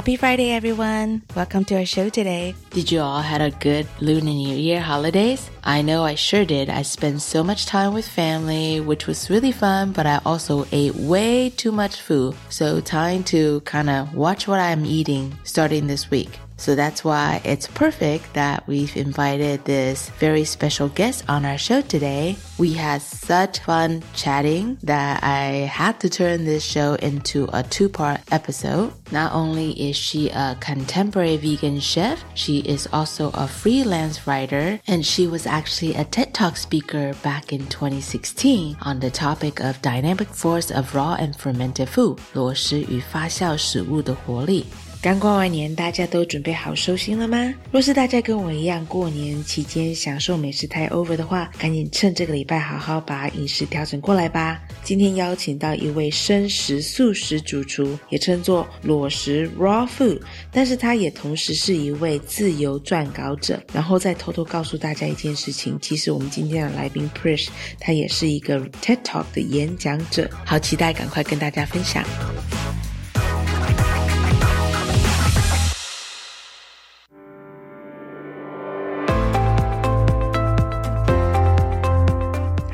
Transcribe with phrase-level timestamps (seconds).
[0.00, 1.20] Happy Friday, everyone!
[1.36, 2.54] Welcome to our show today.
[2.70, 5.50] Did you all had a good Lunar New Year holidays?
[5.62, 6.70] I know I sure did.
[6.70, 10.94] I spent so much time with family, which was really fun, but I also ate
[10.94, 12.34] way too much food.
[12.48, 16.30] So time to kind of watch what I'm eating starting this week.
[16.59, 21.81] So that's why it's perfect that we've invited this very special guest on our show
[21.81, 22.37] today.
[22.57, 27.89] We had such fun chatting that I had to turn this show into a two
[27.89, 28.93] part episode.
[29.11, 35.05] Not only is she a contemporary vegan chef, she is also a freelance writer, and
[35.05, 40.29] she was actually a TED Talk speaker back in 2016 on the topic of dynamic
[40.29, 44.65] force of raw and fermented food 裸食与发酵食物的活力。
[45.02, 47.54] 刚过完年，大家都准备好收心了吗？
[47.72, 54.60] 若是大家跟我一样，过年期间享受美食太 over 的话，赶紧趁这个礼拜好好把饮食调整过来吧。
[54.84, 60.20] 今天邀请到一位生食素食主厨，也称作裸食 raw food，
[60.52, 63.58] 但是他也同时是一位自由撰稿者。
[63.72, 67.48] 然后再偷偷告诉大家一件事情，其实我们今天的来宾 Prish，
[67.78, 72.04] 他也是一个 TED Talk 的演讲者，好期待赶快跟大家分享。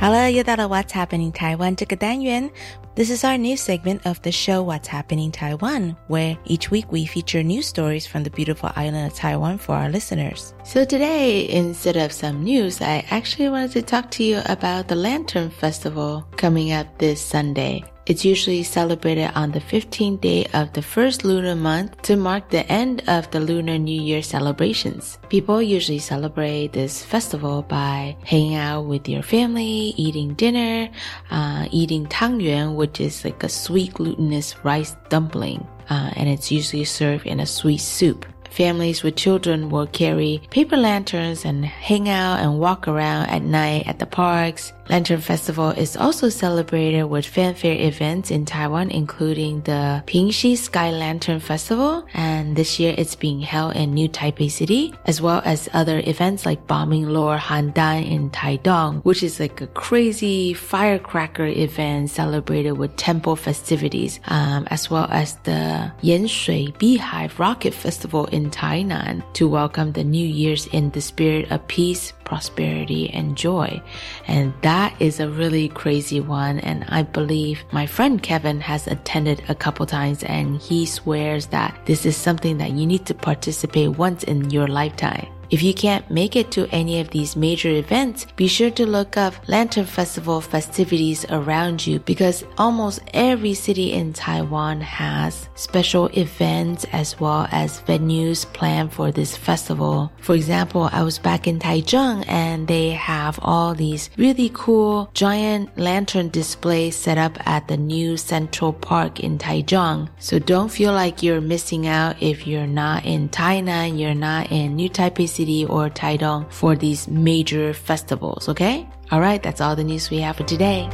[0.06, 2.50] 好了，又到了 What's Happening Taiwan 这个单元。
[2.96, 7.44] This is our new segment of the show What's Happening Taiwan, where each week we feature
[7.44, 10.54] news stories from the beautiful island of Taiwan for our listeners.
[10.64, 14.96] So today, instead of some news, I actually wanted to talk to you about the
[14.96, 17.84] Lantern Festival coming up this Sunday.
[18.07, 22.65] It's usually celebrated on the 15th day of the first lunar month to mark the
[22.71, 25.19] end of the Lunar New Year celebrations.
[25.29, 30.89] People usually celebrate this festival by hanging out with your family, eating dinner,
[31.33, 35.67] uh, eating tangyuan, which is like a sweet glutinous rice dumpling.
[35.91, 38.25] Uh, and it's usually served in a sweet soup.
[38.57, 43.87] Families with children will carry paper lanterns and hang out and walk around at night
[43.87, 50.03] at the parks, Lantern Festival is also celebrated with fanfare events in Taiwan, including the
[50.07, 52.07] Pingxi Sky Lantern Festival.
[52.15, 56.47] And this year it's being held in New Taipei City, as well as other events
[56.47, 62.95] like Bombing Lord Handan in Taidong, which is like a crazy firecracker event celebrated with
[62.97, 69.93] temple festivities, um, as well as the Yanshui Beehive Rocket Festival in Tainan to welcome
[69.93, 73.83] the New Year's in the spirit of peace, prosperity, and joy.
[74.27, 76.61] And that is a really crazy one.
[76.61, 81.79] And I believe my friend Kevin has attended a couple times and he swears that
[81.87, 85.29] this is something that you need to participate once in your lifetime.
[85.49, 89.17] If you can't make it to any of these major events, be sure to look
[89.17, 96.85] up Lantern Festival festivities around you because almost every city in Taiwan has special events
[96.93, 100.11] as well as venues planned for this festival.
[100.21, 105.79] For example, I was back in Taichung and they have all these really cool giant
[105.79, 110.09] lantern displays set up at the new Central Park in Taichung.
[110.19, 114.75] So don't feel like you're missing out if you're not in Tainan, you're not in
[114.75, 118.89] New Taipei City or Taidong for these major festivals, okay?
[119.13, 120.89] Alright, that's all the news we have for today.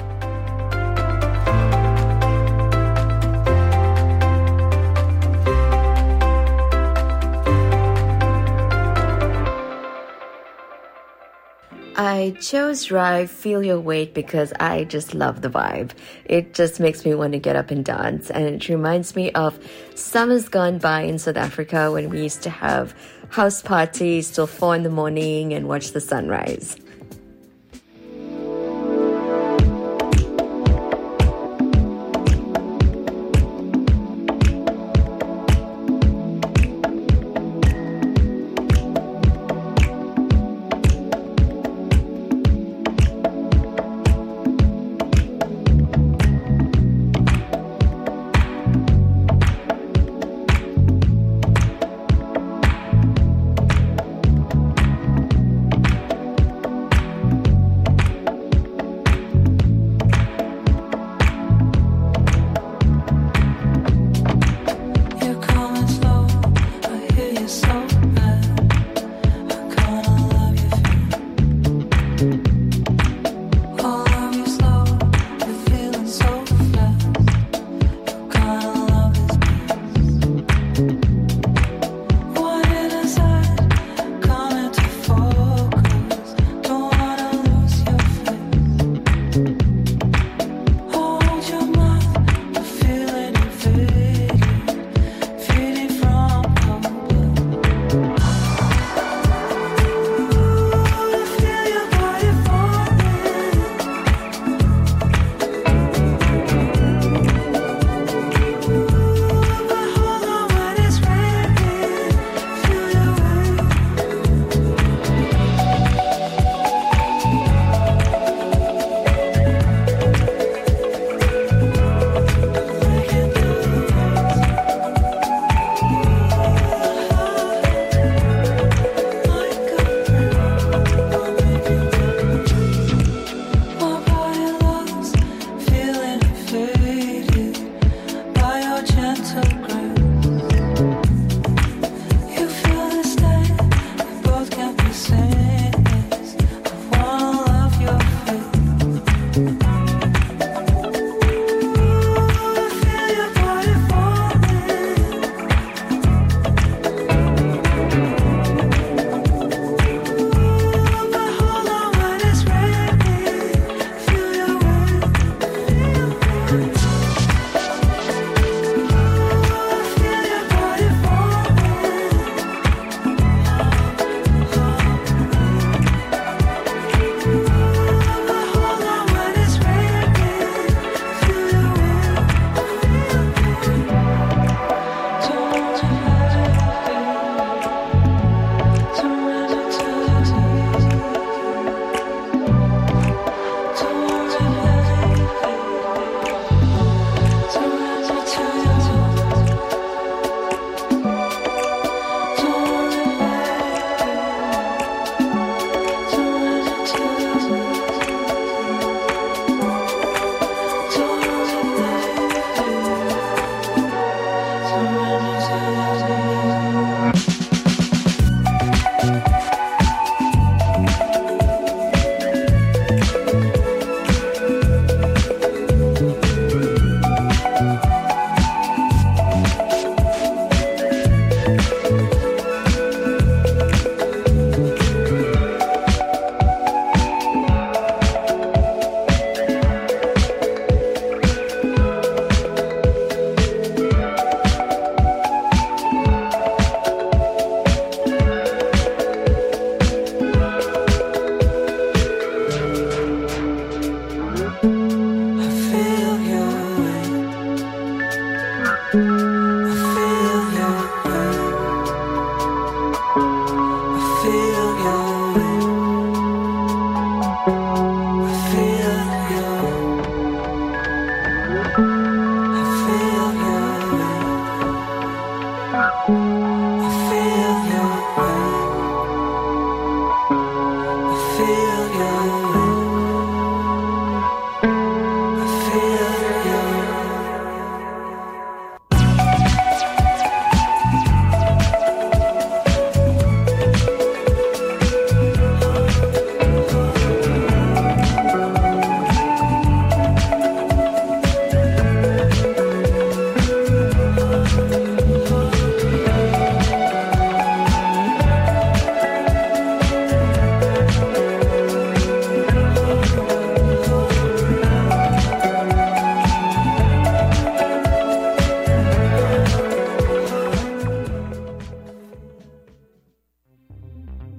[12.04, 15.92] I chose Rhye Feel Your Weight because I just love the vibe.
[16.24, 19.56] It just makes me want to get up and dance, and it reminds me of
[19.94, 22.92] summers gone by in South Africa when we used to have
[23.28, 26.76] house parties till four in the morning and watch the sunrise.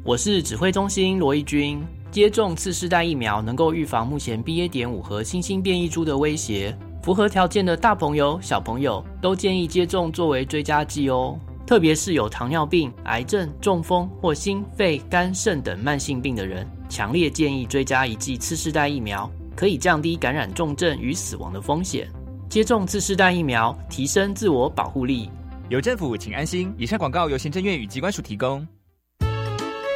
[0.06, 1.82] 我是指挥中心罗义军。
[2.12, 4.68] 接种次世代疫苗能够预防目前 BA.
[4.68, 6.78] 点五和新兴变异株的威胁。
[7.02, 11.40] 符合条件的大朋友、小朋友都建议接种作为追加剂哦。
[11.66, 22.10] 特别是有糖尿病、癌症、中风或心肺肝肾等慢性病的人，强烈建议追加一剂次世代疫苗，可以降低感染重症与死亡的风险。
[22.50, 25.30] 接种次世代疫苗，提升自我保护力。
[25.70, 26.74] 有政府，请安心。
[26.78, 28.68] 以上广告由行政院与机关署提供。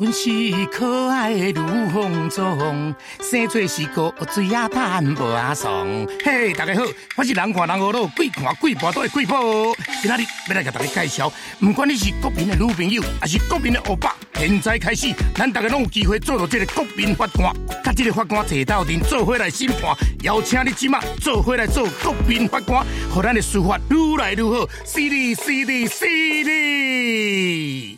[0.00, 0.30] 阮是
[0.66, 5.88] 可爱的如风中，生做是个水啊淡无啊爽。
[6.24, 6.84] 嘿，大家好，
[7.16, 9.76] 我是人看人好路，鬼看鬼婆都会鬼婆。
[10.00, 17.52] 今仔日要来甲大家介绍，不管你是国民的女朋友，还是国民的欧巴，现在开始，咱大家拢有机会做到这个国民法官，
[17.82, 27.97] 甲这个法官坐到阵做伙来审判，邀请你今晚做伙来做国民法官，让咱的司法愈来愈好，犀利犀利犀利。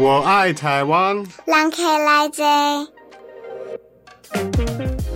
[0.00, 1.24] 我爱台湾。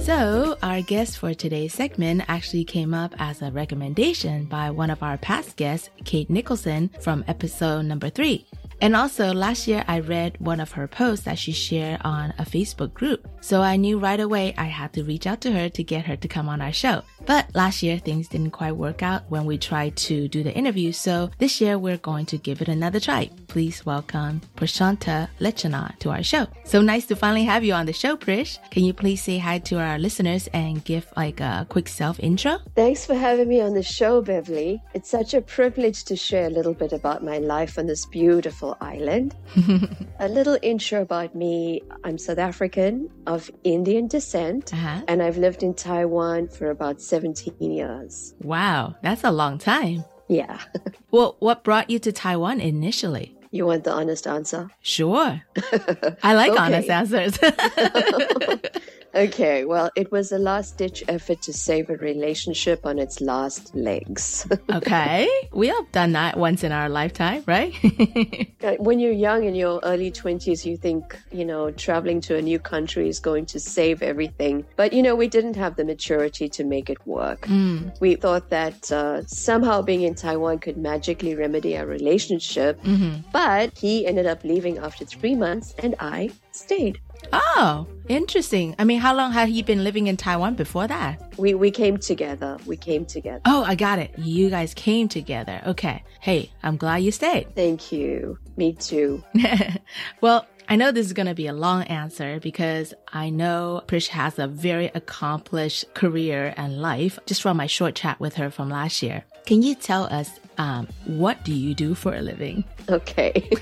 [0.00, 5.02] So, our guest for today's segment actually came up as a recommendation by one of
[5.02, 8.46] our past guests, Kate Nicholson, from episode number three.
[8.80, 12.44] And also, last year I read one of her posts that she shared on a
[12.44, 13.28] Facebook group.
[13.42, 16.16] So I knew right away I had to reach out to her to get her
[16.16, 17.02] to come on our show.
[17.25, 20.91] But last year things didn't quite work out when we tried to do the interview.
[20.91, 23.29] So this year we're going to give it another try.
[23.47, 26.47] Please welcome Prashantha Lachanna to our show.
[26.65, 28.59] So nice to finally have you on the show, Prish.
[28.69, 32.59] Can you please say hi to our listeners and give like a quick self intro?
[32.75, 34.81] Thanks for having me on the show, Beverly.
[34.93, 38.77] It's such a privilege to share a little bit about my life on this beautiful
[38.81, 39.35] island.
[40.19, 45.01] a little intro about me I'm South African of Indian descent, uh-huh.
[45.07, 48.35] and I've lived in Taiwan for about 17 years.
[48.41, 50.03] Wow, that's a long time.
[50.27, 50.59] Yeah.
[51.11, 53.37] well, what brought you to Taiwan initially?
[53.51, 54.69] You want the honest answer?
[54.81, 55.41] Sure.
[56.23, 57.39] I like honest answers.
[59.15, 63.73] Okay, well, it was a last ditch effort to save a relationship on its last
[63.73, 64.45] legs.
[64.73, 65.29] okay.
[65.53, 67.73] We have done that once in our lifetime, right?
[68.65, 72.41] Uh, when you're young in your early 20s, you think, you know, traveling to a
[72.41, 74.65] new country is going to save everything.
[74.75, 77.41] But, you know, we didn't have the maturity to make it work.
[77.41, 77.93] Mm.
[77.99, 82.81] We thought that uh, somehow being in Taiwan could magically remedy our relationship.
[82.83, 83.23] Mhm.
[83.31, 86.99] But he ended up leaving after three months, and I stayed.
[87.33, 88.75] Oh, interesting.
[88.77, 91.21] I mean, how long had he been living in Taiwan before that?
[91.37, 92.57] We, we came together.
[92.65, 93.41] We came together.
[93.45, 94.17] Oh, I got it.
[94.17, 95.61] You guys came together.
[95.67, 96.03] Okay.
[96.19, 97.53] Hey, I'm glad you stayed.
[97.55, 98.37] Thank you.
[98.57, 99.23] Me too.
[100.21, 104.07] well, I know this is going to be a long answer because I know Prish
[104.07, 108.69] has a very accomplished career and life just from my short chat with her from
[108.69, 109.25] last year.
[109.45, 112.63] Can you tell us um, what do you do for a living?
[112.89, 113.31] Okay.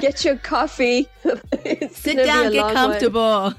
[0.00, 1.06] Get your coffee.
[1.92, 3.52] Sit down, get comfortable.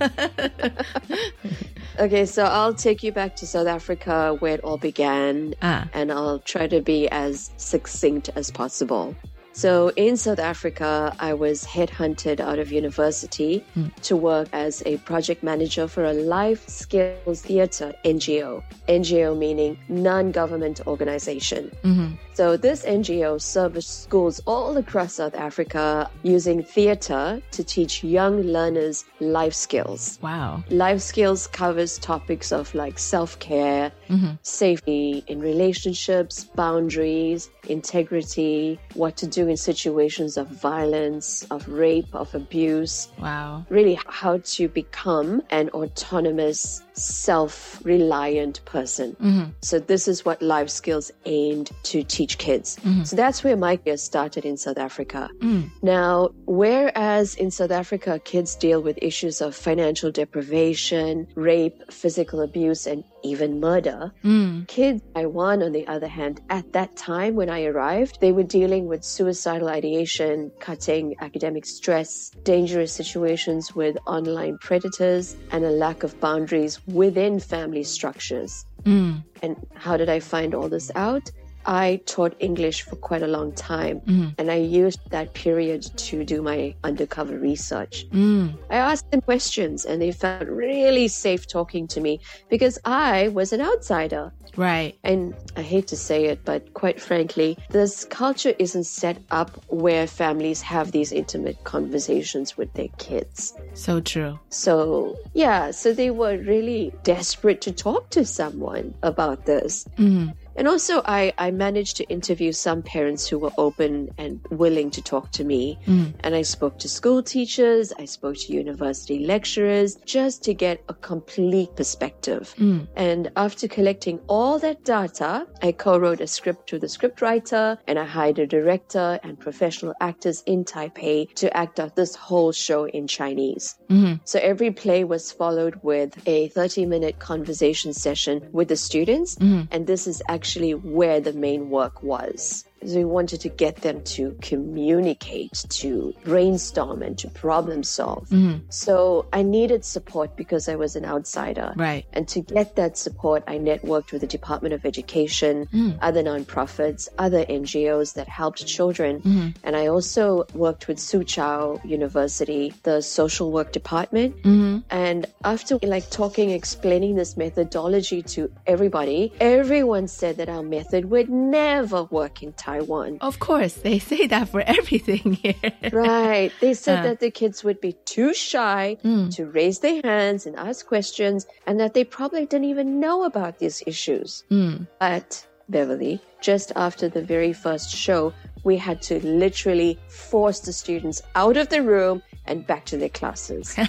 [1.99, 5.87] Okay, so I'll take you back to South Africa where it all began, Ah.
[5.93, 9.15] and I'll try to be as succinct as possible.
[9.59, 13.61] So, in South Africa, I was headhunted out of university
[14.03, 18.63] to work as a project manager for a life skills theater NGO.
[18.87, 21.71] NGO meaning non government organization.
[21.83, 22.17] Mhm.
[22.39, 29.03] So, this NGO serves schools all across South Africa using theater to teach young learners
[29.19, 30.17] life skills.
[30.21, 30.63] Wow.
[30.69, 34.39] Life skills covers topics of like self care, Mhm.
[34.41, 42.33] safety in relationships, boundaries, integrity, what to do in situations of violence, of rape, of
[42.33, 43.09] abuse.
[43.21, 43.65] Wow.
[43.69, 49.15] Really, how to become an autonomous, self reliant person.
[49.21, 49.53] Mhm.
[49.61, 52.77] So, this is what life skills aimed to teach kids.
[52.83, 53.07] Mhm.
[53.07, 55.29] So, that's where my career started in South Africa.
[55.41, 55.69] Mm.
[55.81, 62.85] Now, whereas in South Africa, kids deal with issues of financial deprivation, rape, physical abuse,
[62.85, 64.67] and even murder, Mm.
[64.67, 68.87] kids Taiwan, on the other hand, at that time when I arrived, they were dealing
[68.87, 76.19] with suicidal ideation, cutting academic stress, dangerous situations with online predators, and a lack of
[76.19, 78.65] boundaries within family structures.
[78.83, 79.23] Mm.
[79.41, 81.31] And how did I find all this out?
[81.69, 84.33] I taught English for quite a long time, Mhm.
[84.39, 88.07] and I used that period to do my undercover research.
[88.11, 88.57] Mm.
[88.71, 93.53] I asked them questions, and they felt really safe talking to me because I was
[93.53, 94.31] an outsider.
[94.57, 94.95] Right.
[95.03, 100.07] And I hate to say it, but quite frankly, this culture isn't set up where
[100.07, 103.53] families have these intimate conversations with their kids.
[103.75, 104.39] So true.
[104.49, 109.85] So, yeah, so they were really desperate to talk to someone about this.
[109.97, 110.33] Mm.
[110.59, 115.01] And also, I, I managed to interview some parents who were open and willing to
[115.01, 115.79] talk to me.
[115.87, 116.15] Mm.
[116.19, 120.93] And I spoke to school teachers, I spoke to university lecturers just to get a
[120.93, 122.53] complete perspective.
[122.57, 122.89] Mm.
[122.97, 127.97] And after collecting all that data, I co wrote a script to the scriptwriter and
[127.97, 132.83] I hired a director and professional actors in Taipei to act out this whole show
[132.83, 133.77] in Chinese.
[133.89, 134.19] Mhm.
[134.25, 139.35] So every play was followed with a 30 minute conversation session with the students.
[139.35, 139.69] Mhm.
[139.71, 142.65] And this is actually where the main work was.
[142.85, 148.27] So we wanted to get them to communicate, to brainstorm, and to problem solve.
[148.29, 148.61] Mhm.
[148.69, 151.73] So I needed support because I was an outsider.
[151.75, 152.05] Right.
[152.13, 155.97] And to get that support, I networked with the Department of Education, Mm.
[156.01, 159.21] other nonprofits, other NGOs that helped children.
[159.21, 159.55] Mhm.
[159.63, 164.41] And I also worked with Soochow University, the social work department.
[164.43, 164.83] Mhm.
[164.89, 171.29] And after like talking, explaining this methodology to everybody, everyone said that our method would
[171.29, 173.17] never work in Taiwan.
[173.21, 175.55] Of course, they say that for everything here.
[175.91, 176.51] Right.
[176.63, 177.03] They said Uh.
[177.07, 179.25] that the kids would be too shy Mm.
[179.35, 183.53] to raise their hands and ask questions, and that they probably didn't even know about
[183.61, 184.29] these issues.
[184.51, 184.87] Mm.
[185.05, 185.27] But,
[185.75, 186.15] Beverly,
[186.49, 189.91] just after the very first show, we had to literally
[190.31, 193.75] force the students out of the room and back to their classes.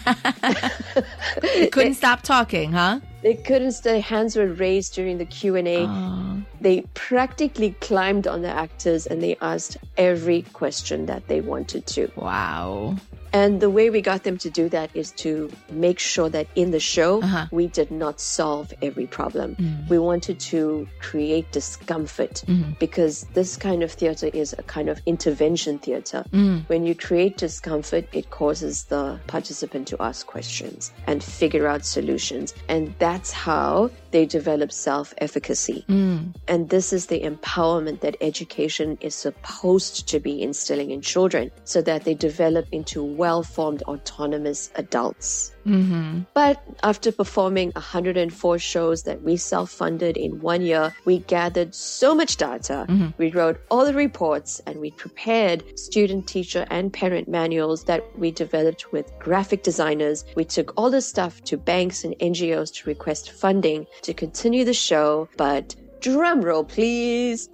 [1.42, 3.01] They couldn't stop talking, huh?
[3.23, 3.83] They couldn't.
[3.83, 5.87] Their hands were raised during the Q and A.
[5.87, 6.42] Oh.
[6.61, 12.11] They practically climbed on the actors and they asked every question that they wanted to.
[12.16, 12.96] Wow.
[13.33, 16.71] And the way we got them to do that is to make sure that in
[16.73, 17.47] the show Uh-huh.
[17.53, 19.55] we did not solve every problem.
[19.57, 19.88] Mm.
[19.88, 22.79] We wanted to create discomfort Mhm.
[22.79, 26.25] because this kind of theater is a kind of intervention theater.
[26.33, 26.64] Mm.
[26.69, 32.55] When you create discomfort, it causes the participant to ask questions and figure out solutions.
[32.69, 35.85] And that's how they develop self efficacy.
[35.88, 36.35] Mm.
[36.49, 41.83] And this is the empowerment that education is supposed to be instilling in children so
[41.83, 45.53] that they develop into well formed autonomous adults.
[45.66, 46.20] Mm-hmm.
[46.35, 52.14] But after performing 104 shows that we self funded in one year, we gathered so
[52.14, 52.87] much data.
[52.88, 53.14] Mhm.
[53.18, 58.31] We wrote all the reports and we prepared student, teacher, and parent manuals that we
[58.31, 60.25] developed with graphic designers.
[60.37, 64.75] We took all the stuff to banks and NGOs to request funding to continue the
[64.75, 65.29] show.
[65.37, 67.49] But drum roll, please.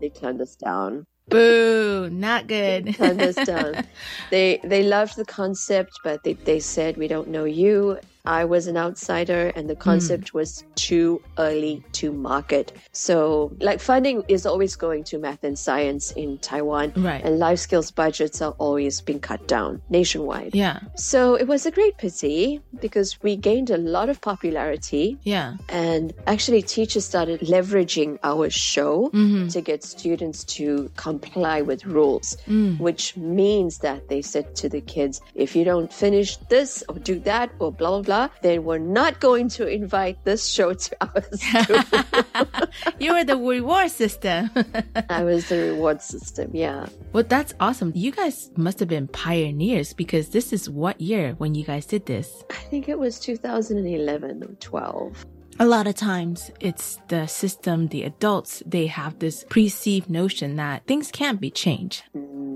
[0.00, 2.94] They turned us down Boo, not good.
[2.94, 3.82] turned us down.
[4.30, 7.98] They they loved the concept, but they, they said we don't know you.
[8.26, 12.72] I was an outsider and the concept was too early to market.
[12.92, 16.94] So like funding is always going to math and science in Taiwan.
[16.96, 17.22] Right.
[17.22, 20.54] And life skills budgets are always being cut down nationwide.
[20.54, 20.80] Yeah.
[20.96, 25.56] So it was a great pity because we gained a lot of popularity Yeah.
[25.68, 29.52] and actually teachers started leveraging our show Mhm.
[29.52, 32.80] to get students to comply with rules Mm.
[32.80, 37.18] which means that they said to the kids if you don't finish this or do
[37.20, 41.38] that or blah blah blah then we're not going to invite this show to us.
[42.98, 44.50] You were the reward system.
[45.08, 47.92] i was the reward system yeah well, that's awesome.
[47.94, 52.06] You guys must have been pioneers because this is what year when you guys did
[52.06, 52.28] this?
[52.50, 55.24] i think it was 2011 or 12
[55.60, 60.82] A lot of times it's the system, the adults, they have this perceived notion that
[60.90, 62.02] things can't be changed.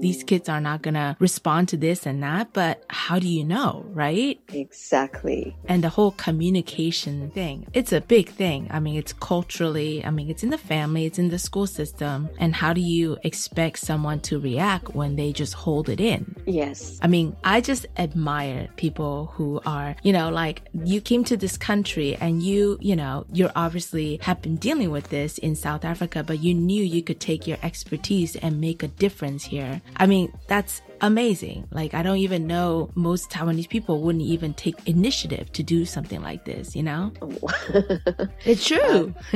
[0.01, 3.85] These kids are not gonna respond to this and that, but how do you know,
[3.91, 4.41] right?
[4.49, 8.69] exactly And the whole communication thing, it's a big thing.
[8.71, 12.29] I mean, it's culturally, I mean, it's in the family, it's in the school system.
[12.39, 16.37] And how do you expect someone to react when they just hold it in?
[16.47, 21.37] yes I mean, I just admire people who are, you know, like you came to
[21.37, 25.85] this country and you, you know, you're obviously have been dealing with this in South
[25.85, 29.81] Africa, but you knew you could take your expertise and make a difference here.
[29.96, 31.67] I mean, that's amazing.
[31.71, 36.21] Like, I don't even know most Taiwanese people wouldn't even take initiative to do something
[36.23, 37.13] like this, you know?
[38.45, 39.15] it's true.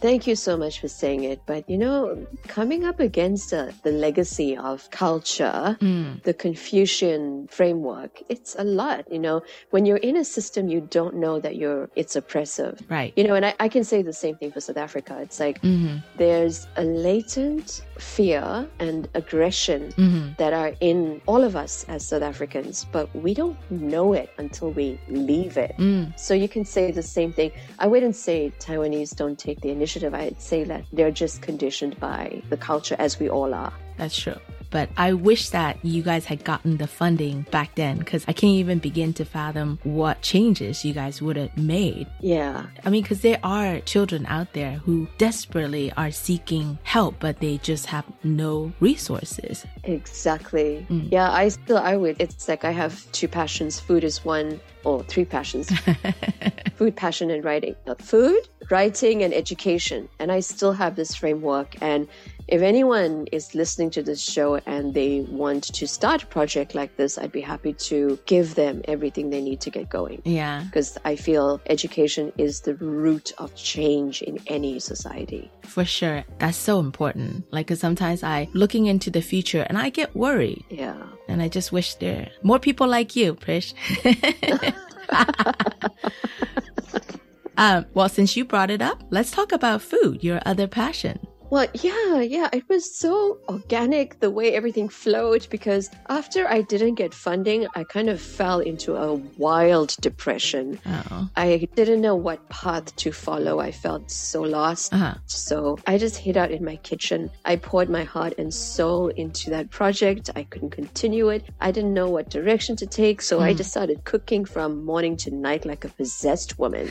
[0.00, 1.40] Thank you so much for saying it.
[1.46, 8.56] But you know, coming up against uh, the legacy of culture, the Confucian framework, it's
[8.58, 9.10] a lot.
[9.10, 12.80] You know, when you're in a system, you don't know that you're it's oppressive.
[12.88, 13.12] Right.
[13.16, 15.18] You know, and I, I can say the same thing for South Africa.
[15.20, 15.60] It's like
[16.16, 20.36] there's a latent fear and aggression Mhm.
[20.38, 20.95] that are in
[21.26, 25.74] all of us as South Africans, but we don't know it until we leave it.
[25.78, 26.18] Mm.
[26.18, 27.50] So you can say the same thing.
[27.78, 30.14] I wouldn't say Taiwanese don't take the initiative.
[30.14, 33.72] I'd say that they're just conditioned by the culture as we all are.
[33.96, 34.40] That's true.
[34.70, 38.54] But I wish that you guys had gotten the funding back then because I can't
[38.54, 42.06] even begin to fathom what changes you guys would have made.
[42.20, 42.66] Yeah.
[42.84, 47.58] I mean, because there are children out there who desperately are seeking help, but they
[47.58, 49.64] just have no resources.
[49.84, 50.86] Exactly.
[50.90, 51.10] Mm.
[51.10, 53.80] Yeah, I still I would it's like I have two passions.
[53.80, 55.70] Food is one or three passions.
[56.76, 57.74] food, passion and writing.
[57.98, 60.08] Food, writing and education.
[60.18, 62.06] And I still have this framework and
[62.48, 66.96] if anyone is listening to this show and they want to start a project like
[66.96, 70.22] this, I'd be happy to give them everything they need to get going.
[70.24, 70.62] Yeah.
[70.64, 75.50] Because I feel education is the root of change in any society.
[75.62, 76.24] For sure.
[76.38, 77.44] That's so important.
[77.50, 80.64] Like, 'cause sometimes I looking into the future and I get worried.
[80.70, 80.96] Yeah.
[81.28, 83.74] And I just wish there more people like you, Prish.
[87.58, 91.18] um, well, since you brought it up, let's talk about food, your other passion.
[91.48, 96.96] Well, yeah, yeah, it was so organic the way everything flowed because after I didn't
[96.96, 100.80] get funding, I kind of fell into a wild depression.
[100.84, 101.28] Oh.
[101.36, 103.60] I didn't know what path to follow.
[103.60, 104.92] I felt so lost.
[104.92, 105.14] Uh-huh.
[105.26, 107.30] So I just hid out in my kitchen.
[107.44, 110.30] I poured my heart and soul into that project.
[110.34, 111.44] I couldn't continue it.
[111.60, 113.22] I didn't know what direction to take.
[113.22, 113.58] So I Mm.
[113.58, 116.90] just started cooking from morning to night like a possessed woman.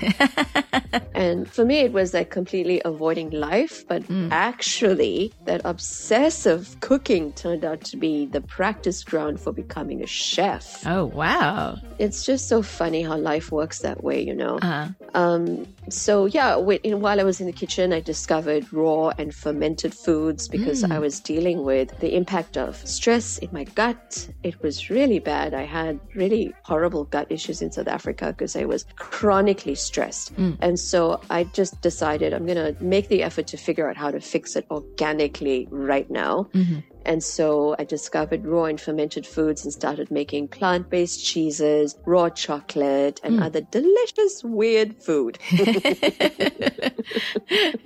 [1.13, 3.83] and for me, it was like completely avoiding life.
[3.87, 4.03] But
[4.45, 10.65] actually, that obsessive cooking turned out to be the practice ground for becoming a chef.
[10.85, 11.77] Oh, wow.
[11.97, 14.59] It's just so funny how life works that way, you know?
[14.61, 14.87] Uh-huh.
[15.15, 20.47] Um, so yeah, while I was in the kitchen, I discovered raw and fermented foods
[20.47, 20.91] because Mm.
[20.91, 24.27] I was dealing with the impact of stress in my gut.
[24.43, 25.53] It was really bad.
[25.53, 30.35] I had really horrible gut issues in South Africa because I was chronically stressed.
[30.35, 30.57] Mm.
[30.65, 34.11] And so I just decided I'm going to make the effort to figure out how
[34.11, 36.33] to fix it organically right now.
[36.53, 36.83] Mhm.
[37.11, 42.27] And so I discovered raw and fermented foods and started making plant based cheeses, raw
[42.29, 43.45] chocolate, and Mm.
[43.45, 45.37] other delicious, weird food.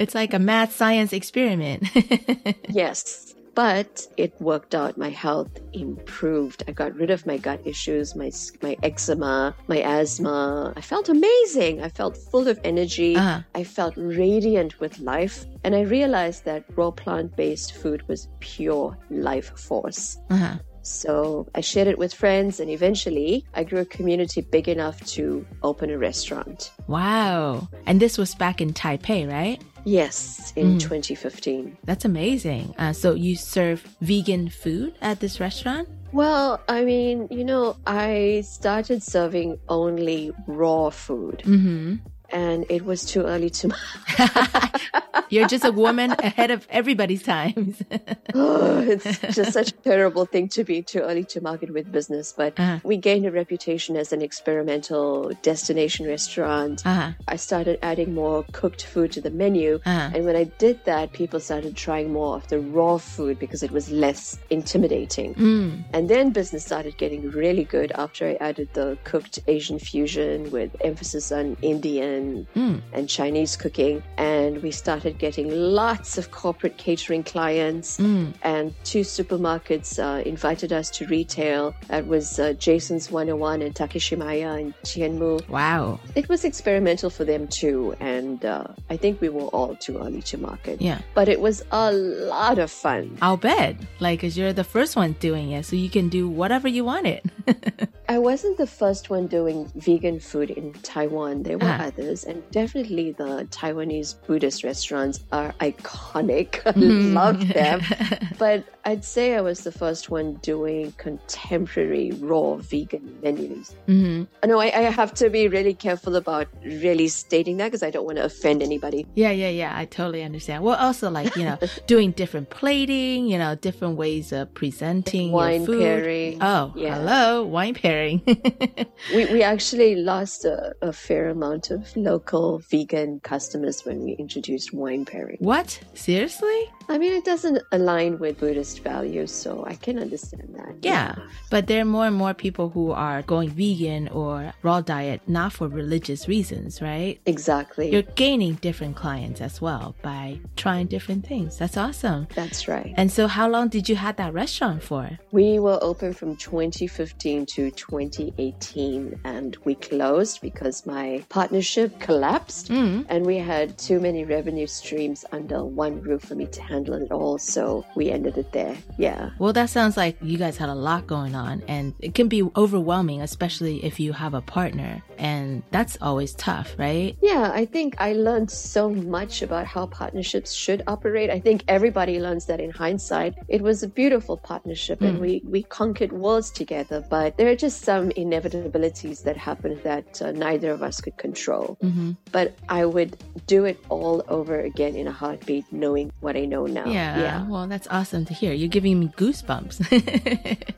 [0.01, 1.83] it's like a math science experiment.
[2.69, 3.35] yes.
[3.59, 4.97] But it worked out.
[4.97, 6.63] My health improved.
[6.69, 10.71] I got rid of my gut issues, my my eczema, my asthma.
[10.77, 11.83] I felt amazing.
[11.83, 13.17] I felt full of energy.
[13.17, 13.41] Uh-huh.
[13.53, 15.45] I felt radiant with life.
[15.65, 20.17] And I realized that raw plant based food was pure life force.
[20.29, 20.59] uh-huh.
[20.81, 25.45] So I shared it with friends, and eventually I grew a community big enough to
[25.61, 26.71] open a restaurant.
[26.87, 27.67] Wow.
[27.85, 29.61] And this was back in Taipei, right?
[29.85, 30.79] Yes, in Mm.
[30.79, 31.77] 2015.
[31.85, 32.73] That's amazing.
[32.77, 35.87] Uh, so you serve vegan food at this restaurant?
[36.11, 41.95] Well, I mean, you know, I started serving only raw food, Mm-hmm.
[42.31, 43.69] And it was too early to.
[45.29, 47.81] You're just a woman ahead of everybody's times.
[48.33, 52.33] oh, it's just such a terrible thing to be too early to market with business.
[52.35, 52.79] But Uh-huh.
[52.83, 56.81] we gained a reputation as an experimental destination restaurant.
[56.85, 57.11] Uh-huh.
[57.27, 59.79] I started adding more cooked food to the menu.
[59.85, 60.09] Uh-huh.
[60.13, 63.71] And when I did that, people started trying more of the raw food because it
[63.71, 65.35] was less intimidating.
[65.35, 65.83] Mm.
[65.93, 70.75] And then business started getting really good after I added the cooked Asian fusion with
[70.81, 72.81] emphasis on Indian Mm.
[72.93, 74.03] and Chinese cooking.
[74.17, 77.97] And we started getting lots of corporate catering clients.
[77.97, 78.33] Mm.
[78.43, 81.75] And two supermarkets uh, invited us to retail.
[81.87, 85.47] That was uh, Jason's 101 and Takashimaya in Tianmu.
[85.49, 85.99] Wow.
[86.15, 87.95] It was experimental for them too.
[87.99, 90.81] And uh, I think we were all too early to market.
[90.81, 91.01] Yeah.
[91.13, 93.17] But it was a lot of fun.
[93.21, 93.75] I'll bet.
[93.99, 97.31] Like, cause you're the first one doing it, so you can do whatever you wanted.
[98.09, 101.43] I wasn't the first one doing vegan food in Taiwan.
[101.43, 101.85] There were Ah.
[101.89, 106.49] others, and definitely the Taiwanese Buddhist restaurants are iconic.
[106.65, 107.13] I Mhm.
[107.13, 107.81] love them.
[108.39, 113.75] but I'd say I was the first one doing contemporary raw vegan menus.
[113.85, 117.91] hmm No, I, I have to be really careful about really stating that because I
[117.91, 119.05] don't want to offend anybody.
[119.15, 119.73] Yeah, yeah, yeah.
[119.75, 120.63] I totally understand.
[120.63, 125.65] Well, also like you know, doing different plating, you know, different ways of presenting Wine
[125.65, 126.39] pairing.
[126.41, 126.95] Oh, Yeah.
[126.95, 128.21] hello, wine pairing.
[129.15, 134.73] We, we actually lost a, a fair amount of local vegan customers when we introduced
[134.73, 135.37] wine pairing.
[135.39, 135.79] what?
[135.93, 136.69] Seriously?
[136.89, 140.73] I mean, it doesn't align with Buddhist values, so I can understand that.
[140.81, 141.13] Yeah,
[141.51, 145.53] but there are more and more people who are going vegan or raw diet not
[145.53, 147.21] for religious reasons, right?
[147.27, 147.91] Exactly.
[147.91, 151.59] You're gaining different clients as well by trying different things.
[151.59, 152.27] That's awesome.
[152.33, 152.91] That's right.
[152.97, 155.19] And so, how long did you have that restaurant for?
[155.31, 163.05] We were open from 2015 to 2018, and we closed because my partnership collapsed, mm.
[163.09, 167.11] and we had too many revenue streams under one roof for me to handle it
[167.11, 167.37] all.
[167.37, 168.77] So we ended it there.
[168.97, 169.31] Yeah.
[169.39, 172.43] Well, that sounds like you guys had a lot going on, and it can be
[172.55, 177.17] overwhelming, especially if you have a partner, and that's always tough, right?
[177.21, 181.29] Yeah, I think I learned so much about how partnerships should operate.
[181.29, 183.35] I think everybody learns that in hindsight.
[183.47, 185.21] It was a beautiful partnership and Mm.
[185.21, 190.31] we, we conquered worlds together, but there are just some inevitabilities that happened that uh,
[190.31, 191.77] neither of us could control.
[191.83, 192.11] Mm-hmm.
[192.31, 196.65] But I would do it all over again in a heartbeat, knowing what I know
[196.69, 196.85] now.
[196.85, 198.53] Yeah, Well, that's awesome to hear.
[198.53, 199.85] You're giving me goosebumps.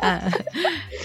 [0.00, 0.30] Uh,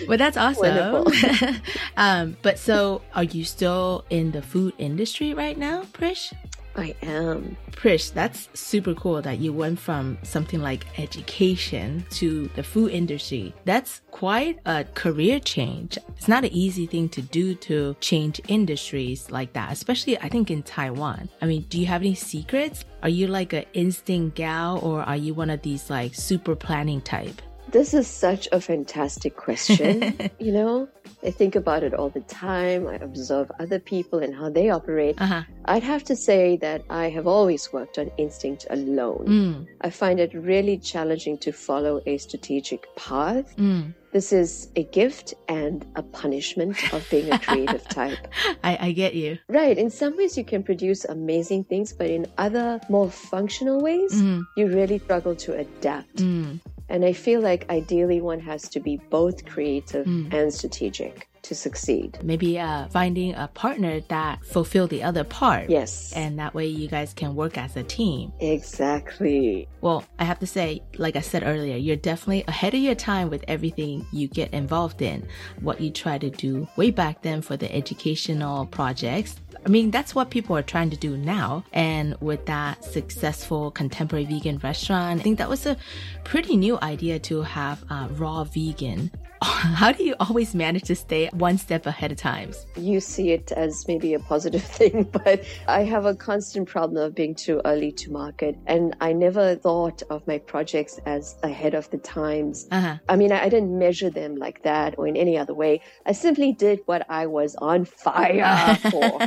[0.07, 1.07] but that's awesome.
[1.97, 6.33] Um, but so, are you still in the food industry right now, Prish?
[6.75, 7.57] I am.
[7.71, 13.53] Prish, that's super cool that you went from something like education to the food industry.
[13.65, 15.97] That's quite a career change.
[16.17, 20.51] It's not an easy thing to do to change industries like that, especially I think
[20.51, 21.29] in Taiwan.
[21.41, 22.86] I mean, do you have any secrets?
[23.03, 27.01] Are you like an instinct gal or are you one of these like super planning
[27.01, 27.41] type?
[27.71, 30.17] This is such a fantastic question.
[30.39, 30.89] you know,
[31.23, 32.86] I think about it all the time.
[32.86, 35.15] I observe other people and how they operate.
[35.21, 35.43] Uh-huh.
[35.65, 39.25] I'd have to say that I have always worked on instinct alone.
[39.27, 39.67] Mm.
[39.81, 43.55] I find it really challenging to follow a strategic path.
[43.55, 43.93] Mm.
[44.12, 48.27] This is a gift and a punishment of being a creative type.
[48.65, 49.38] I, I get you.
[49.47, 49.77] Right.
[49.77, 54.43] In some ways, you can produce amazing things, but in other more functional ways, Mhm.
[54.57, 56.17] you really struggle to adapt.
[56.17, 56.60] Mm.
[56.91, 60.34] And I feel like ideally one has to be both creative Mm.
[60.34, 62.19] and strategic to succeed.
[62.23, 65.69] Maybe uh, finding a partner that fulfill the other part.
[65.69, 66.13] Yes.
[66.13, 68.32] And that way you guys can work as a team.
[68.39, 69.67] Exactly.
[69.82, 73.30] Well, I have to say, like I said earlier, you're definitely ahead of your time
[73.30, 75.27] with everything you get involved in.
[75.62, 79.36] What you try to do way back then for the educational projects.
[79.63, 81.63] I mean, that's what people are trying to do now.
[81.71, 85.77] And with that successful contemporary vegan restaurant, I think that was a
[86.23, 89.12] pretty new idea to have uh, raw vegan.
[89.51, 92.67] How do you always manage to stay one step ahead of times?
[92.75, 97.15] You see it as maybe a positive thing, but I have a constant problem of
[97.15, 98.56] being too early to market.
[98.67, 102.67] And I never thought of my projects as ahead of the times.
[102.69, 102.97] Uh-huh.
[103.10, 105.82] I mean, I, I didn't measure them like that or in any other way.
[106.06, 109.19] I simply did what I was on fire for.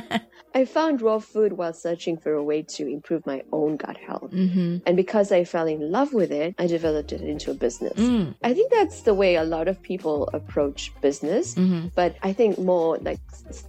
[0.54, 4.30] I found raw food while searching for a way to improve my own gut health.
[4.30, 4.78] Mm-hmm.
[4.86, 7.98] And because I fell in love with it, I developed it into a business.
[7.98, 8.34] Mm.
[8.44, 11.56] I think that's the way a lot of people approach business.
[11.56, 11.90] Mhm.
[11.96, 13.18] But I think more like,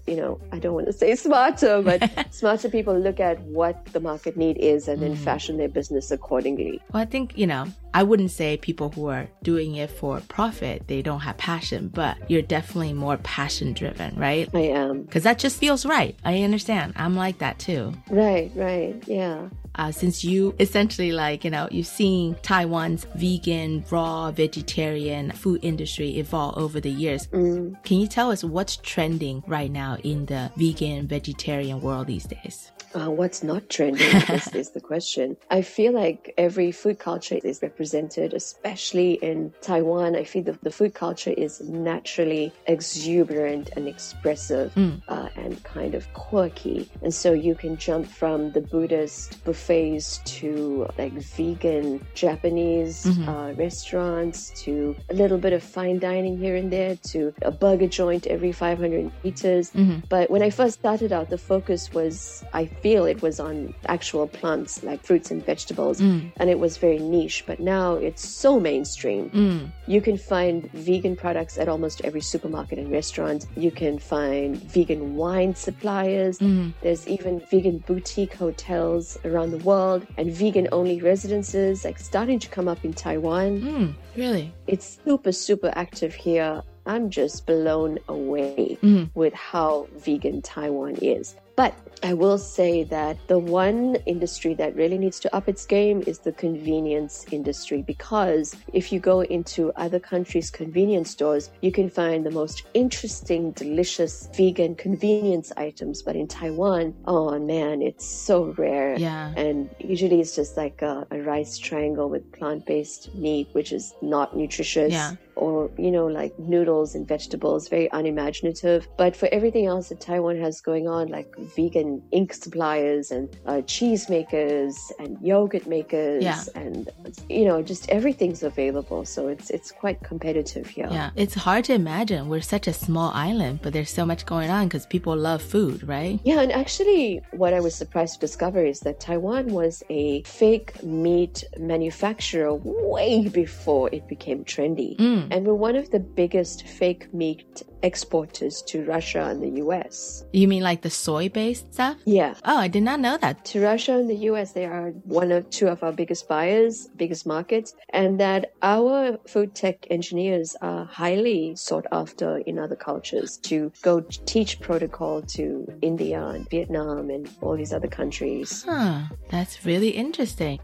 [0.05, 1.99] you know, I don't want to say smarter, but
[2.31, 6.81] smarter people look at what the market need is and then fashion their business accordingly.
[6.93, 10.85] Well, I think, you know, I wouldn't say people who are doing it for profit,
[10.87, 14.49] they don't have passion, but you're definitely more passion driven, right?
[14.53, 15.03] I am.
[15.03, 16.13] Because that just feels right.
[16.25, 16.91] I understand.
[16.97, 17.93] I'm like that too.
[18.09, 19.01] Right, right.
[19.07, 19.47] Yeah.
[19.75, 26.17] Uh, since you essentially like, you know, you've seen Taiwan's vegan, raw, vegetarian food industry
[26.17, 27.27] evolve over the years.
[27.27, 27.81] Mm.
[27.85, 32.73] Can you tell us what's trending right now in the vegan, vegetarian world these days?
[32.95, 35.35] Uh, what's not trending is, is the question.
[35.51, 40.15] I feel like every food culture is represented, especially in Taiwan.
[40.15, 45.01] I feel the, the food culture is naturally exuberant and expressive Mm.
[45.09, 46.89] uh, and kind of quirky.
[47.03, 53.27] And so you can jump from the Buddhist buffets to like vegan Japanese Mhm.
[53.27, 57.87] uh, restaurants to a little bit of fine dining here and there to a burger
[57.87, 59.71] joint every 500 meters.
[59.71, 60.03] Mhm.
[60.09, 64.27] But when I first started out, the focus was, I feel it was on actual
[64.27, 66.21] plants like fruits and vegetables, Mm.
[66.39, 67.39] and it was very niche.
[67.49, 69.23] But now it's so mainstream.
[69.31, 69.59] Mm.
[69.93, 70.55] You can find
[70.89, 73.47] vegan products at almost every supermarket and restaurant.
[73.65, 76.37] You can find vegan wine suppliers.
[76.37, 76.73] Mm.
[76.83, 82.49] There's even vegan boutique hotels around the world and vegan only residences like starting to
[82.55, 83.49] come up in Taiwan.
[83.61, 83.87] Mm.
[84.15, 84.45] Really?
[84.67, 86.61] It's super, super active here.
[86.85, 89.09] I'm just blown away Mhm.
[89.15, 91.33] with how vegan Taiwan is.
[91.55, 96.03] But I will say that the one industry that really needs to up its game
[96.05, 101.89] is the convenience industry because if you go into other countries' convenience stores, you can
[101.89, 106.01] find the most interesting, delicious vegan convenience items.
[106.01, 108.99] But in Taiwan, oh man, it's so rare.
[108.99, 109.33] Yeah.
[109.35, 113.93] And usually it's just like a, a rice triangle with plant based meat, which is
[114.01, 115.15] not nutritious Yeah.
[115.35, 120.37] Or you know like noodles and vegetables very unimaginative but for everything else that taiwan
[120.39, 126.41] has going on like vegan ink suppliers and uh, cheese makers and yogurt makers Yeah.
[126.55, 126.89] and
[127.29, 131.09] you know just everything's available so it's it's quite competitive here Yeah.
[131.15, 132.29] It's hard to imagine.
[132.29, 135.87] We're such a small island, but there's so much going on because people love food,
[135.87, 136.19] right?
[136.23, 140.83] Yeah, and actually, what I was surprised to discover is that Taiwan was a fake
[140.83, 144.97] meat manufacturer way before it became trendy.
[144.97, 145.24] Mm.
[145.25, 145.35] Mm.
[145.35, 150.25] And we're one of the biggest fake meat exporters to Russia and the US.
[150.33, 151.97] You mean like the soy based stuff?
[152.05, 152.33] Yeah.
[152.43, 153.45] Oh, I did not know that.
[153.45, 157.25] To Russia and the US, they are one of two of our biggest buyers, biggest
[157.27, 163.71] markets, and that our food tech engineers are highly sought after in other cultures to
[163.83, 165.45] go teach protocol to
[165.81, 168.63] India and Vietnam and all these other countries.
[168.67, 169.03] Huh.
[169.29, 170.59] That's really interesting.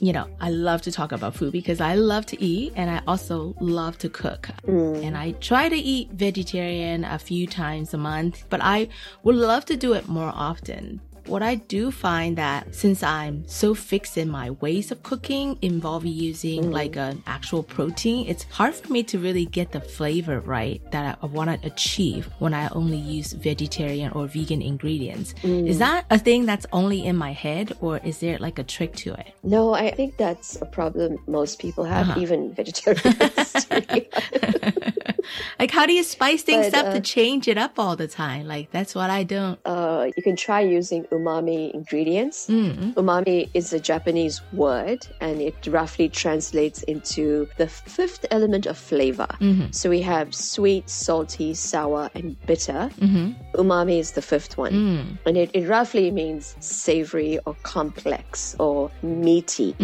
[0.00, 3.02] You know, I love to talk about food because I love to eat and I
[3.06, 4.48] also love to cook.
[4.66, 5.04] Mm.
[5.04, 8.88] And I try to eat vegetarian a few times a month, but I
[9.24, 11.00] would love to do it more often.
[11.26, 16.10] What I do find that since I'm so fixed in my ways of cooking involving
[16.12, 20.82] using like an actual protein, it's hard for me to really get the flavor right
[20.90, 25.34] that I, I want to achieve when I only use vegetarian or vegan ingredients.
[25.44, 25.68] Mm.
[25.68, 28.96] Is that a thing that's only in my head or is there like a trick
[28.96, 29.32] to it?
[29.44, 32.20] No, I think that's a problem most people have, Uh-huh.
[32.20, 33.54] even vegetarians.
[35.22, 35.28] to
[35.60, 38.08] like how do you spice things But, up to uh, change it up all the
[38.08, 38.46] time?
[38.46, 39.58] Like that's what I don't.
[39.64, 42.46] uh, you can try using umami ingredients.
[42.48, 42.94] Mm.
[42.94, 49.28] Umami is a Japanese word and it roughly translates into the fifth element of flavor.
[49.40, 49.74] Mhm.
[49.74, 52.90] So we have sweet, salty, sour, and bitter.
[53.00, 53.34] Mhm.
[53.54, 54.72] Umami is the fifth one.
[54.72, 55.18] Mm.
[55.26, 59.74] And it, it roughly means savory or complex or meaty.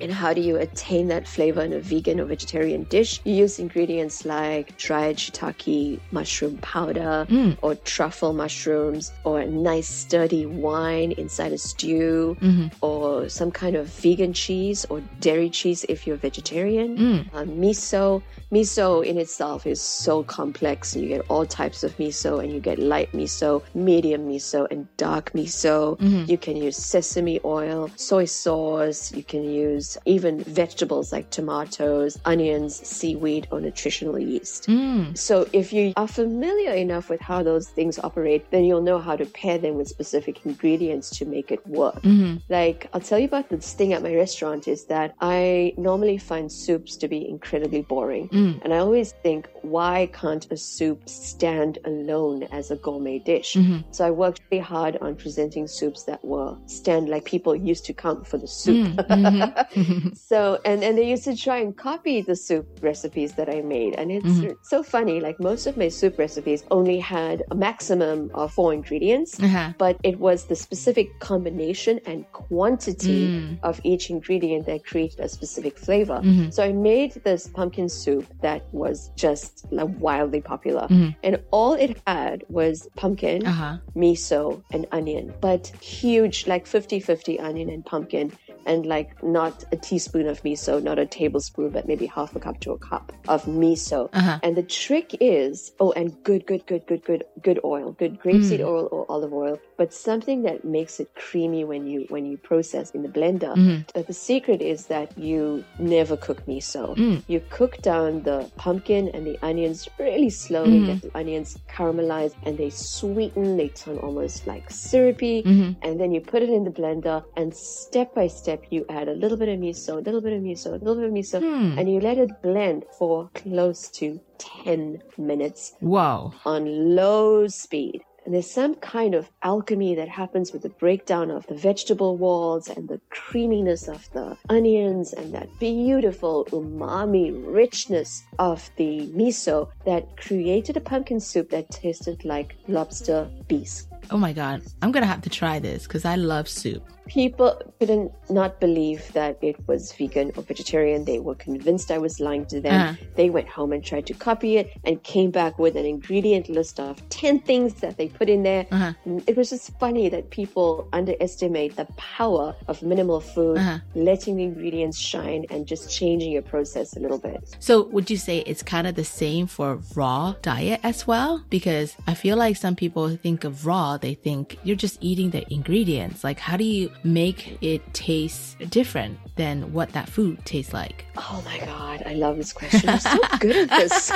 [0.00, 3.20] And how do you attain that flavor in a vegan or vegetarian dish?
[3.24, 7.56] You use ingredients like dried shiitake mushroom powder Mm.
[7.62, 12.72] or truffle mushrooms or a nice sturdy wine inside a stew Mhm.
[12.82, 16.96] or some kind of vegan cheese or dairy cheese if you're vegetarian.
[16.98, 17.20] Mm.
[17.32, 18.22] Uh, miso.
[18.52, 20.94] Miso in itself is so complex.
[20.96, 25.32] You get all types of miso and you get light miso, medium miso, and dark
[25.34, 25.98] miso.
[25.98, 26.28] Mhm.
[26.28, 29.12] You can use sesame oil, soy sauce.
[29.14, 34.66] You can use even vegetables like tomatoes, onions, seaweed, or nutritional yeast.
[34.66, 35.16] Mm.
[35.16, 39.16] So if you are familiar enough with how those things operate, then you'll know how
[39.16, 42.02] to pair them with specific ingredients to make it work.
[42.02, 42.40] Mhm.
[42.48, 46.50] Like I'll tell you about this thing at my restaurant is that I normally find
[46.50, 48.28] soups to be incredibly boring.
[48.28, 48.60] Mm.
[48.62, 53.54] And I always think, why can't a soup stand alone as a gourmet dish?
[53.54, 53.84] Mhm.
[53.90, 57.92] So I worked really hard on presenting soups that were stand like people used to
[57.92, 58.88] come for the soup.
[58.96, 59.66] Mm.
[60.14, 63.94] So and and they used to try and copy the soup recipes that I made,
[63.94, 64.56] and it's Mhm.
[64.62, 65.20] so funny.
[65.20, 69.72] Like most of my soup recipes only had a maximum of four ingredients, Uh-huh.
[69.78, 73.58] but it was the specific combination and quantity Mm.
[73.62, 76.20] of each ingredient that created a specific flavor.
[76.22, 76.52] Mhm.
[76.52, 81.14] So I made this pumpkin soup that was just like, wildly popular, Mhm.
[81.22, 83.78] and all it had was pumpkin, Uh-huh.
[83.96, 88.32] miso, and onion, but huge, like 50 50 onion and pumpkin,
[88.66, 92.60] and like not a teaspoon of miso, not a tablespoon, but maybe half a cup
[92.60, 94.08] to a cup of miso.
[94.12, 94.38] Uh-huh.
[94.42, 98.60] And the trick is, oh, and good, good, good, good, good, good oil, good grapeseed
[98.60, 98.66] Mm.
[98.68, 102.90] oil or olive oil, but something that makes it creamy when you when you process
[102.92, 103.54] in the blender.
[103.56, 103.84] Mhm.
[103.94, 106.94] But the secret is that you never cook miso.
[106.96, 107.22] Mm.
[107.28, 110.86] You cook down the pumpkin and the onions really slowly, Mhm.
[110.86, 115.76] get the onions caramelized and they sweeten, they turn almost like syrupy, Mhm.
[115.82, 119.12] and then you put it in the blender and step by step you add a
[119.14, 121.78] little bit of miso, a little bit of miso, a little bit of miso, Hmm.
[121.78, 126.32] and you let it blend for close to 10 minutes Whoa.
[126.44, 128.02] on low speed.
[128.24, 132.70] And there's some kind of alchemy that happens with the breakdown of the vegetable walls
[132.70, 140.16] and the creaminess of the onions and that beautiful umami richness of the miso that
[140.16, 143.90] created a pumpkin soup that tasted like lobster bisque.
[144.10, 146.82] Oh my god, I'm gonna have to try this because I love soup.
[147.06, 151.04] People couldn't not believe that it was vegan or vegetarian.
[151.04, 152.80] They were convinced I was lying to them.
[152.80, 153.04] Uh-huh.
[153.14, 156.80] They went home and tried to copy it and came back with an ingredient list
[156.80, 158.66] of 10 things that they put in there.
[158.70, 158.92] Uh-huh.
[159.26, 163.78] It was just funny that people underestimate the power of minimal food, Uh-huh.
[163.94, 167.56] letting the ingredients shine and just changing your process a little bit.
[167.58, 171.44] So would you say it's kind of the same for raw diet as well?
[171.50, 175.44] Because I feel like some people think of raw, they think you're just eating the
[175.52, 176.24] ingredients.
[176.24, 181.04] Like how do you make it taste different than what that food tastes like?
[181.16, 182.88] Oh my God, I love this question.
[182.88, 184.12] You're so good at this.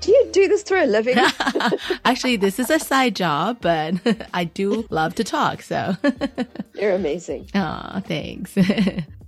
[0.00, 1.16] do you do this for a living?
[2.04, 3.94] Actually, this is a side job, but
[4.34, 5.96] I do love to talk, so.
[6.74, 7.48] You're amazing.
[7.54, 8.56] Aw, thanks.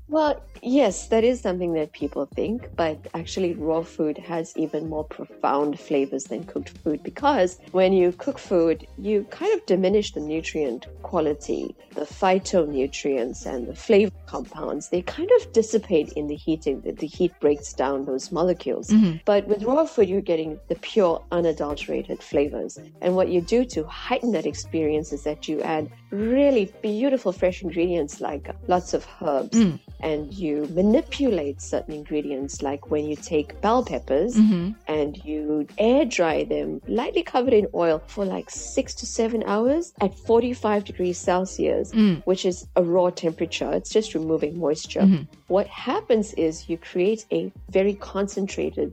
[0.09, 5.05] Well, yes, that is something that people think, but actually, raw food has even more
[5.05, 10.21] profound flavors than cooked food because when you cook food, you kind of diminish the
[10.21, 14.89] nutrient quality, the phytonutrients and the flavor compounds.
[14.89, 16.81] They kind of dissipate in the heating.
[16.81, 18.89] The, heat breaks down those molecules.
[18.89, 19.21] Mhm.
[19.25, 22.79] But with raw food, you're getting the pure, unadulterated flavors.
[23.03, 27.63] And what you do to heighten that experience is that you add really beautiful fresh
[27.63, 28.45] ingredients like
[28.75, 29.79] lots of herbs Mm.
[30.01, 34.75] and you manipulate certain ingredients like when you take bell peppers Mhm.
[34.97, 36.69] and you air dry them
[37.01, 42.23] lightly covered in oil for like six to seven hours at 45 degrees celsius Mm.
[42.31, 45.23] which is a raw temperature it's just removing moisture Mhm.
[45.57, 47.41] what happens is you create a
[47.79, 48.91] very concentrated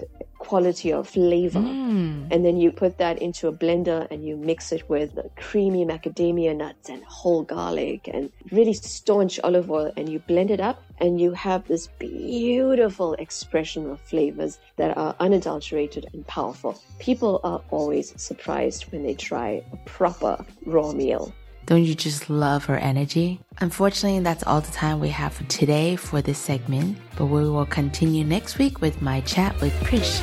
[0.48, 1.60] quality of flavor
[1.92, 2.28] Mm.
[2.32, 5.84] and then you put that into a blender and you mix it with the creamy
[5.92, 10.78] macadamia nuts and whole garlic and really staunch olive oil and you blend it up
[11.00, 16.74] and you have this beautiful expression of flavors that are unadulterated and powerful.
[17.00, 20.34] People are always surprised when they try a proper
[20.66, 21.34] raw meal.
[21.66, 23.39] Don't you just love her energy?
[23.59, 27.66] Unfortunately, that's all the time we have for today for this segment, but we will
[27.66, 30.22] continue next week with my chat with Prish.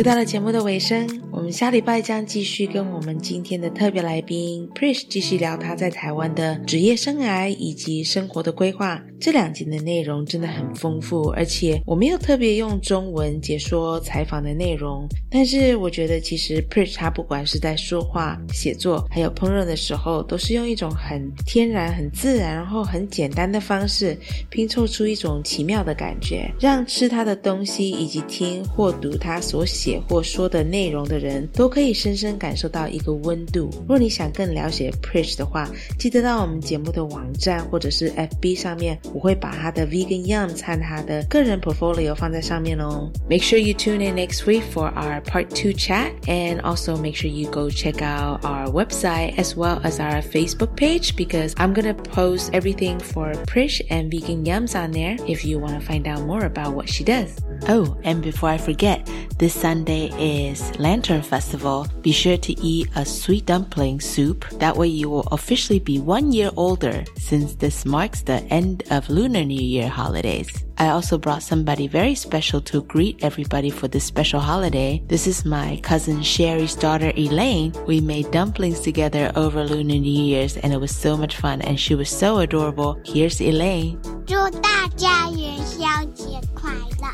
[0.00, 9.02] 又到了节目的尾声，我们下礼拜将继续跟我们今天的特别来宾 Prish 继续聊他在台湾的职业生涯以及生活的规划。
[9.20, 24.16] 这两集的内容真的很丰富，而且我没有特别用中文解说采访的内容，但是我觉得其实 Prish 他不管是在说话、写作，还有烹饪的时候，都是用一种很天然、很自然，然后很简单的方式
[24.48, 33.68] 拼凑出一种奇妙的感觉，让吃他的东西以及听或读他所写或说的内容的人都可以深深感受到一个温度。
[33.86, 35.68] 若你想更了解 Prish 的话，
[35.98, 43.10] 记得到我们节目的网站或者是 FB 上面，我会把他的 Vegan Yumz 和他的个人 portfolio 放在上面哦。
[43.28, 47.30] Make sure you tune in next week for our part two chat, and also make sure
[47.30, 51.94] you go check out our website as well as our Facebook page because I'm gonna
[51.94, 56.22] post everything for Prish and Vegan Yumz on there if you want to find out
[56.22, 57.36] more about what she does.
[57.68, 59.08] Oh, and before I forget,
[59.38, 61.86] this Sunday is Lantern Festival.
[62.02, 64.48] Be sure to eat a sweet dumpling soup.
[64.58, 68.99] That way, you will officially be one year older since this marks the end of
[69.09, 70.49] Lunar New Year holidays.
[70.77, 75.01] I also brought somebody very special to greet everybody for this special holiday.
[75.07, 77.73] This is my cousin Sherry's daughter Elaine.
[77.87, 81.79] We made dumplings together over Lunar New Year's and it was so much fun and
[81.79, 82.99] she was so adorable.
[83.05, 83.99] Here's Elaine.
[84.25, 87.13] 祝大家元宵节快乐！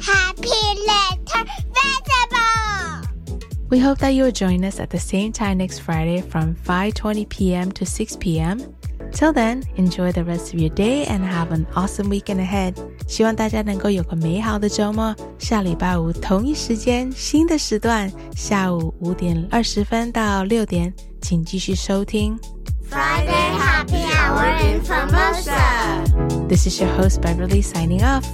[0.00, 0.48] Happy
[0.86, 3.06] Lantern Festival！
[3.70, 7.70] We hope that you'll join us at the same time next Friday from 5:20 p.m.
[7.72, 8.58] to 6 p.m.
[9.14, 12.74] Till then, enjoy the rest of your day and have an awesome weekend ahead.
[13.08, 15.14] 希望大家能够有个美好的周末。
[15.38, 22.38] 下礼拜五同一时间，新的时段，下午五点二十分到六点，请继续收听。
[22.88, 26.48] Friday Happy Hour in Formosa。
[26.48, 28.24] This is your host Beverly signing off.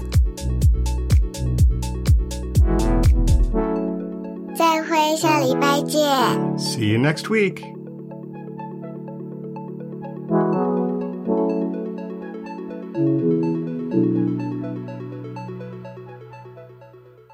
[4.54, 6.00] 再会，下礼拜见。
[6.58, 7.62] See you next week.